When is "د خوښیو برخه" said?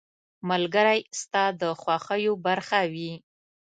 1.61-2.81